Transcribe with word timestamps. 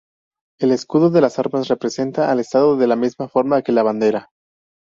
El 0.59 0.71
escudo 0.71 1.11
de 1.11 1.19
armas 1.19 1.67
representa 1.67 2.31
al 2.31 2.39
Estado 2.39 2.75
de 2.75 2.87
la 2.87 2.95
misma 2.95 3.27
forma 3.27 3.61
que 3.61 3.71
la 3.71 3.83
bandera. 3.83 4.31